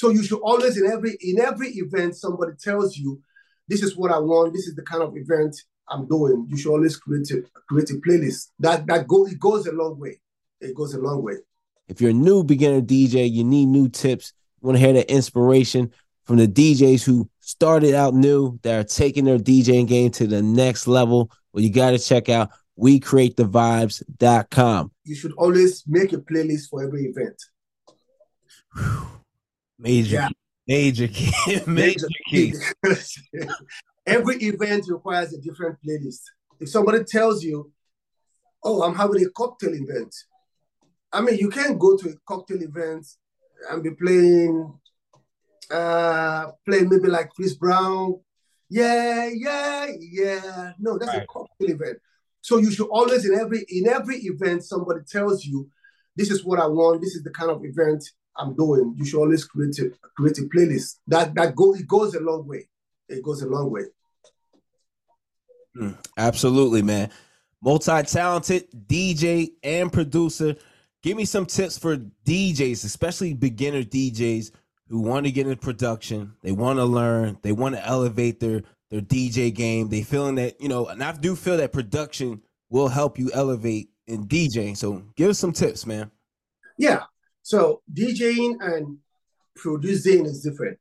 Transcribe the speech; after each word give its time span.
So 0.00 0.08
you 0.08 0.22
should 0.22 0.40
always 0.40 0.78
in 0.78 0.86
every 0.90 1.18
in 1.20 1.38
every 1.38 1.68
event 1.72 2.16
somebody 2.16 2.52
tells 2.58 2.96
you, 2.96 3.20
this 3.68 3.82
is 3.82 3.98
what 3.98 4.10
I 4.10 4.18
want. 4.18 4.54
This 4.54 4.66
is 4.66 4.74
the 4.74 4.80
kind 4.80 5.02
of 5.02 5.14
event 5.14 5.54
I'm 5.90 6.08
doing. 6.08 6.46
You 6.48 6.56
should 6.56 6.72
always 6.72 6.96
create 6.96 7.30
a 7.32 7.42
create 7.68 7.90
a 7.90 7.96
playlist. 7.96 8.46
That 8.60 8.86
that 8.86 9.06
go 9.06 9.26
it 9.26 9.38
goes 9.38 9.66
a 9.66 9.72
long 9.72 10.00
way. 10.00 10.18
It 10.58 10.74
goes 10.74 10.94
a 10.94 10.98
long 10.98 11.22
way. 11.22 11.34
If 11.86 12.00
you're 12.00 12.12
a 12.12 12.14
new 12.14 12.42
beginner 12.42 12.80
DJ, 12.80 13.30
you 13.30 13.44
need 13.44 13.66
new 13.66 13.90
tips. 13.90 14.32
You 14.62 14.68
want 14.68 14.78
to 14.78 14.82
hear 14.82 14.94
the 14.94 15.12
inspiration 15.12 15.92
from 16.24 16.38
the 16.38 16.48
DJs 16.48 17.04
who 17.04 17.28
started 17.40 17.94
out 17.94 18.14
new 18.14 18.58
that 18.62 18.80
are 18.80 18.84
taking 18.84 19.26
their 19.26 19.38
DJing 19.38 19.86
game 19.86 20.10
to 20.12 20.26
the 20.26 20.40
next 20.40 20.86
level. 20.86 21.30
Well, 21.52 21.62
you 21.62 21.70
got 21.70 21.90
to 21.90 21.98
check 21.98 22.30
out 22.30 22.48
WeCreateTheVibes.com. 22.78 24.92
You 25.04 25.14
should 25.14 25.32
always 25.32 25.84
make 25.86 26.14
a 26.14 26.18
playlist 26.18 26.70
for 26.70 26.82
every 26.82 27.04
event. 27.04 27.36
Major, 29.80 30.14
Yeah. 30.16 30.28
major, 30.68 31.08
key, 31.08 31.32
major 31.66 32.06
key. 32.28 32.54
every 34.06 34.36
event 34.36 34.84
requires 34.88 35.32
a 35.32 35.40
different 35.40 35.78
playlist. 35.84 36.20
If 36.60 36.68
somebody 36.68 37.02
tells 37.04 37.42
you, 37.42 37.72
"Oh, 38.62 38.82
I'm 38.82 38.94
having 38.94 39.24
a 39.24 39.30
cocktail 39.30 39.74
event," 39.74 40.14
I 41.12 41.22
mean, 41.22 41.38
you 41.38 41.48
can't 41.48 41.78
go 41.78 41.96
to 41.96 42.10
a 42.10 42.14
cocktail 42.26 42.62
event 42.62 43.06
and 43.70 43.82
be 43.82 43.92
playing, 43.92 44.78
uh, 45.70 46.50
playing 46.66 46.90
maybe 46.90 47.08
like 47.08 47.30
Chris 47.30 47.54
Brown. 47.54 48.20
Yeah, 48.68 49.28
yeah, 49.32 49.86
yeah. 49.98 50.72
No, 50.78 50.98
that's 50.98 51.14
a 51.14 51.26
cocktail 51.26 51.70
event. 51.70 51.98
So 52.42 52.58
you 52.58 52.70
should 52.70 52.88
always 52.88 53.24
in 53.24 53.34
every 53.38 53.64
in 53.68 53.88
every 53.88 54.16
event 54.18 54.62
somebody 54.62 55.00
tells 55.08 55.44
you, 55.46 55.70
"This 56.16 56.30
is 56.30 56.44
what 56.44 56.60
I 56.60 56.66
want. 56.66 57.00
This 57.00 57.14
is 57.14 57.22
the 57.22 57.30
kind 57.30 57.50
of 57.50 57.64
event 57.64 58.04
I'm 58.36 58.54
doing." 58.54 58.94
You 58.96 59.04
should 59.04 59.20
always 59.20 59.44
create 59.44 59.78
a 59.78 59.90
create 60.16 60.38
a 60.38 60.42
playlist. 60.42 60.98
That 61.06 61.34
that 61.34 61.54
go 61.54 61.74
it 61.74 61.86
goes 61.86 62.14
a 62.14 62.20
long 62.20 62.46
way. 62.46 62.68
It 63.08 63.22
goes 63.22 63.42
a 63.42 63.48
long 63.48 63.70
way. 63.70 63.84
Mm, 65.76 65.96
Absolutely, 66.16 66.82
man. 66.82 67.10
Multi-talented 67.62 68.68
DJ 68.86 69.50
and 69.62 69.92
producer. 69.92 70.56
Give 71.02 71.16
me 71.16 71.24
some 71.24 71.46
tips 71.46 71.78
for 71.78 71.96
DJs, 71.96 72.84
especially 72.84 73.34
beginner 73.34 73.82
DJs 73.82 74.50
who 74.88 75.00
want 75.00 75.26
to 75.26 75.32
get 75.32 75.46
into 75.46 75.58
production. 75.58 76.34
They 76.42 76.52
want 76.52 76.78
to 76.78 76.84
learn. 76.84 77.38
They 77.42 77.52
want 77.52 77.74
to 77.74 77.86
elevate 77.86 78.40
their 78.40 78.62
their 78.90 79.00
DJ 79.00 79.54
game. 79.54 79.88
They 79.88 80.02
feeling 80.02 80.34
that 80.36 80.60
you 80.60 80.68
know, 80.68 80.86
and 80.86 81.02
I 81.02 81.12
do 81.12 81.36
feel 81.36 81.56
that 81.58 81.72
production 81.72 82.42
will 82.70 82.88
help 82.88 83.18
you 83.18 83.30
elevate 83.32 83.90
in 84.06 84.26
DJing. 84.26 84.76
So 84.76 85.02
give 85.16 85.30
us 85.30 85.38
some 85.38 85.52
tips, 85.52 85.86
man. 85.86 86.10
Yeah. 86.76 87.04
So 87.42 87.82
DJing 87.92 88.56
and 88.60 88.98
producing 89.56 90.26
is 90.26 90.42
different. 90.42 90.78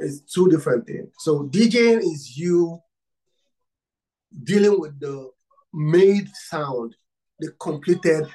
It's 0.00 0.20
two 0.20 0.48
different 0.48 0.86
things. 0.86 1.12
So 1.18 1.44
DJing 1.44 1.98
is 1.98 2.36
you 2.36 2.80
dealing 4.44 4.80
with 4.80 4.98
the 5.00 5.30
made 5.72 6.28
sound, 6.34 6.96
the 7.40 7.52
completed, 7.60 8.26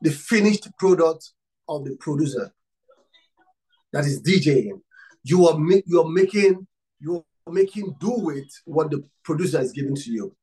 the 0.00 0.10
finished 0.10 0.68
product 0.78 1.32
of 1.68 1.84
the 1.84 1.96
producer. 1.96 2.52
That 3.92 4.04
is 4.06 4.22
DJing. 4.22 4.80
You 5.24 5.46
are 5.48 5.58
you 5.86 6.02
are 6.02 6.08
making 6.08 6.66
you 7.00 7.24
are 7.46 7.52
making 7.52 7.96
do 8.00 8.12
with 8.12 8.48
what 8.64 8.90
the 8.90 9.04
producer 9.24 9.60
is 9.60 9.72
giving 9.72 9.96
to 9.96 10.10
you. 10.10 10.36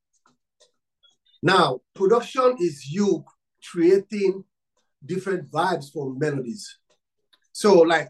Now, 1.42 1.80
production 1.94 2.56
is 2.60 2.90
you 2.90 3.24
creating 3.70 4.44
different 5.04 5.50
vibes 5.50 5.92
for 5.92 6.14
melodies. 6.14 6.78
So, 7.58 7.80
like, 7.80 8.08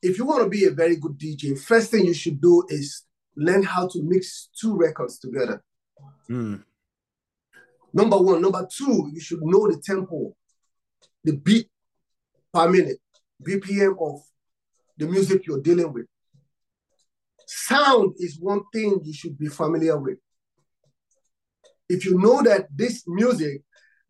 if 0.00 0.16
you 0.16 0.24
want 0.24 0.44
to 0.44 0.48
be 0.48 0.64
a 0.64 0.70
very 0.70 0.96
good 0.96 1.18
DJ, 1.18 1.58
first 1.60 1.90
thing 1.90 2.06
you 2.06 2.14
should 2.14 2.40
do 2.40 2.64
is 2.70 3.02
learn 3.36 3.62
how 3.62 3.86
to 3.88 4.02
mix 4.02 4.48
two 4.58 4.74
records 4.74 5.18
together. 5.18 5.62
Mm, 6.30 6.64
Number 7.92 8.16
one. 8.16 8.40
Number 8.40 8.66
two, 8.74 9.10
you 9.12 9.20
should 9.20 9.42
know 9.42 9.70
the 9.70 9.82
tempo, 9.84 10.34
the 11.22 11.34
beat 11.34 11.68
per 12.54 12.70
minute, 12.70 12.96
BPM 13.46 13.96
of 14.00 14.22
the 14.96 15.06
music 15.06 15.46
you're 15.46 15.60
dealing 15.60 15.92
with. 15.92 16.06
Sound 17.46 18.14
is 18.16 18.40
one 18.40 18.62
thing 18.72 18.98
you 19.04 19.12
should 19.12 19.36
be 19.36 19.48
familiar 19.48 19.98
with. 19.98 20.16
If 21.86 22.06
you 22.06 22.18
know 22.18 22.42
that 22.44 22.68
this 22.74 23.04
music 23.06 23.60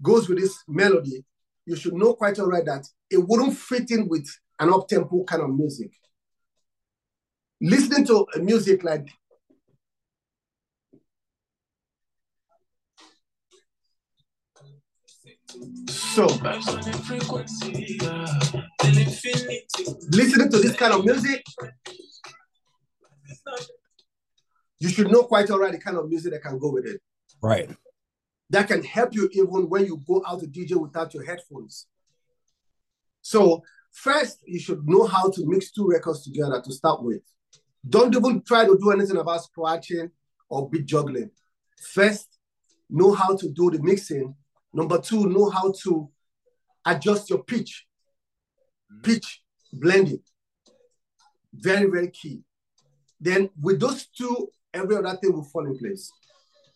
goes 0.01 0.29
with 0.29 0.39
this 0.39 0.57
melody, 0.69 1.25
you 1.67 1.75
should 1.75 1.95
know 1.95 2.15
quite 2.15 2.39
all 2.39 2.47
right 2.47 2.65
that 2.65 2.87
it 3.11 3.19
wouldn't 3.19 3.57
fit 3.57 3.91
in 3.91 4.07
with 4.09 4.29
an 4.59 4.72
up-tempo 4.72 5.25
kind 5.25 5.43
of 5.43 5.50
music. 5.50 5.91
Listening 7.61 8.06
to 8.06 8.27
a 8.34 8.39
music 8.39 8.84
like 8.84 9.09
so 15.89 16.27
listening 20.11 20.50
to 20.50 20.59
this 20.59 20.77
kind 20.77 20.95
of 20.95 21.05
music, 21.05 21.45
you 24.78 24.89
should 24.89 25.11
know 25.11 25.22
quite 25.25 25.50
all 25.50 25.59
right 25.59 25.72
the 25.72 25.78
kind 25.78 25.97
of 25.97 26.09
music 26.09 26.33
that 26.33 26.43
can 26.43 26.59
go 26.59 26.71
with 26.71 26.87
it. 26.87 27.00
right. 27.43 27.71
That 28.50 28.69
can 28.69 28.83
help 28.84 29.15
you 29.15 29.28
even 29.33 29.69
when 29.69 29.87
you 29.87 30.00
go 30.06 30.22
out 30.27 30.41
to 30.41 30.47
DJ 30.47 30.77
without 30.77 31.12
your 31.12 31.25
headphones. 31.25 31.87
So 33.21 33.62
first, 33.97 34.41
you 34.45 34.61
should 34.61 34.87
know 34.87 35.07
how 35.07 35.31
to 35.31 35.47
mix 35.47 35.71
two 35.73 35.89
records 35.89 36.23
together 36.23 36.61
to 36.62 36.73
start 36.73 37.03
with. 37.03 37.23
Don't 37.89 38.15
even 38.15 38.43
try 38.43 38.65
to 38.67 38.79
do 38.81 38.91
anything 38.91 39.17
about 39.17 39.43
scratching 39.43 40.11
or 40.49 40.69
beat 40.69 40.87
juggling. 40.87 41.31
First, 41.93 42.39
know 42.91 43.12
how 43.12 43.37
to 43.37 43.49
do 43.49 43.71
the 43.71 43.81
mixing. 43.83 44.34
Number 44.73 45.01
two, 45.01 45.29
know 45.29 45.49
how 45.51 45.73
to 45.83 46.11
adjust 46.84 47.31
your 47.31 47.43
pitch. 47.43 47.87
Mm-hmm. 48.93 49.03
Pitch 49.03 49.43
blending. 49.73 50.23
Very, 51.55 51.89
very 51.91 52.11
key. 52.11 52.43
Then 53.19 53.49
with 53.61 53.81
those 53.81 54.07
two, 54.07 54.49
every 54.75 54.97
other 54.97 55.17
thing 55.17 55.33
will 55.33 55.45
fall 55.45 55.67
in 55.67 55.78
place. 55.78 56.13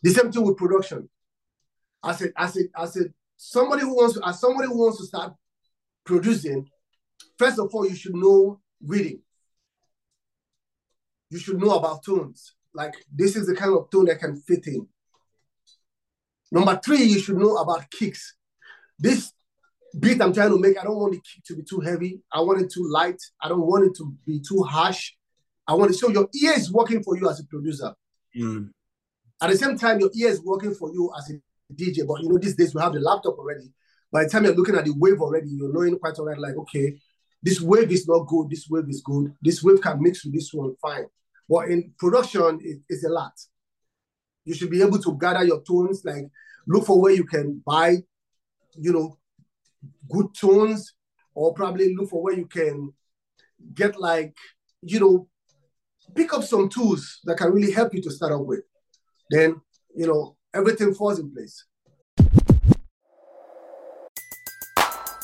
The 0.02 0.10
same 0.10 0.32
thing 0.32 0.44
with 0.44 0.56
production. 0.56 1.08
As 2.02 2.22
a, 2.22 2.28
as 2.36 2.56
a, 2.56 2.60
as 2.78 2.96
a 2.96 3.04
somebody 3.36 3.82
who 3.82 3.94
wants 3.94 4.14
to, 4.14 4.26
as 4.26 4.40
somebody 4.40 4.68
who 4.68 4.78
wants 4.78 4.98
to 4.98 5.04
start 5.04 5.34
producing, 6.04 6.66
first 7.40 7.58
of 7.58 7.74
all, 7.74 7.88
you 7.88 7.96
should 7.96 8.14
know 8.14 8.60
reading. 8.84 9.20
You 11.30 11.38
should 11.38 11.58
know 11.58 11.70
about 11.70 12.04
tones. 12.04 12.54
Like 12.74 12.94
this 13.10 13.34
is 13.34 13.46
the 13.46 13.56
kind 13.56 13.72
of 13.74 13.90
tone 13.90 14.04
that 14.06 14.20
can 14.20 14.36
fit 14.36 14.66
in. 14.66 14.86
Number 16.52 16.78
three, 16.84 17.02
you 17.02 17.18
should 17.18 17.38
know 17.38 17.56
about 17.56 17.90
kicks. 17.90 18.34
This 18.98 19.32
beat 19.98 20.20
I'm 20.20 20.34
trying 20.34 20.50
to 20.50 20.58
make, 20.58 20.78
I 20.78 20.84
don't 20.84 20.98
want 20.98 21.12
the 21.12 21.20
kick 21.20 21.42
to 21.46 21.56
be 21.56 21.62
too 21.62 21.80
heavy. 21.80 22.20
I 22.30 22.40
want 22.42 22.60
it 22.60 22.70
too 22.70 22.86
light. 22.90 23.20
I 23.40 23.48
don't 23.48 23.66
want 23.66 23.86
it 23.86 23.96
to 23.96 24.12
be 24.26 24.40
too 24.46 24.62
harsh. 24.62 25.12
I 25.66 25.74
want 25.74 25.92
it 25.92 25.94
so 25.94 26.10
your 26.10 26.28
ear 26.42 26.52
is 26.52 26.70
working 26.70 27.02
for 27.02 27.16
you 27.16 27.28
as 27.30 27.40
a 27.40 27.44
producer. 27.44 27.94
Mm, 28.38 28.70
At 29.40 29.50
the 29.50 29.56
same 29.56 29.78
time, 29.78 29.98
your 30.00 30.10
ear 30.14 30.28
is 30.28 30.42
working 30.44 30.74
for 30.74 30.92
you 30.92 31.10
as 31.16 31.30
a 31.30 31.34
DJ. 31.72 32.06
But 32.06 32.20
you 32.22 32.28
know, 32.28 32.38
these 32.38 32.56
days 32.56 32.74
we 32.74 32.82
have 32.82 32.92
the 32.92 33.00
laptop 33.00 33.38
already. 33.38 33.72
By 34.12 34.24
the 34.24 34.30
time 34.30 34.44
you're 34.44 34.54
looking 34.54 34.74
at 34.74 34.84
the 34.84 34.94
wave 34.98 35.20
already, 35.20 35.48
you're 35.48 35.72
knowing 35.72 35.98
quite 35.98 36.14
right, 36.18 36.38
like, 36.38 36.56
okay, 36.56 36.98
this 37.42 37.60
wave 37.60 37.90
is 37.90 38.06
not 38.06 38.26
good, 38.26 38.50
this 38.50 38.68
wave 38.68 38.88
is 38.88 39.02
good, 39.02 39.34
this 39.40 39.62
wave 39.62 39.80
can 39.80 40.02
mix 40.02 40.24
with 40.24 40.34
this 40.34 40.52
one, 40.52 40.74
fine. 40.80 41.06
But 41.48 41.68
in 41.68 41.92
production, 41.98 42.60
it, 42.62 42.80
it's 42.88 43.04
a 43.04 43.08
lot. 43.08 43.32
You 44.44 44.54
should 44.54 44.70
be 44.70 44.82
able 44.82 44.98
to 44.98 45.18
gather 45.18 45.44
your 45.44 45.62
tones, 45.62 46.04
like 46.04 46.26
look 46.66 46.86
for 46.86 47.00
where 47.00 47.12
you 47.12 47.24
can 47.24 47.62
buy, 47.64 47.98
you 48.76 48.92
know, 48.92 49.18
good 50.08 50.34
tones, 50.34 50.94
or 51.34 51.54
probably 51.54 51.94
look 51.94 52.10
for 52.10 52.22
where 52.22 52.34
you 52.34 52.46
can 52.46 52.92
get 53.74 53.98
like, 53.98 54.34
you 54.82 55.00
know, 55.00 55.28
pick 56.14 56.32
up 56.32 56.42
some 56.42 56.68
tools 56.68 57.20
that 57.24 57.38
can 57.38 57.52
really 57.52 57.72
help 57.72 57.94
you 57.94 58.02
to 58.02 58.10
start 58.10 58.32
up 58.32 58.44
with. 58.44 58.60
Then, 59.30 59.60
you 59.94 60.06
know, 60.06 60.36
everything 60.52 60.94
falls 60.94 61.18
in 61.18 61.32
place. 61.32 61.64